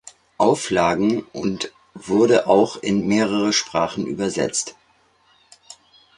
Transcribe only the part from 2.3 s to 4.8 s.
auch in mehrere Sprachen übersetzt.